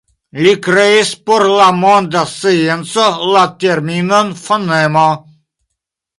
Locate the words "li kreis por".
0.43-1.45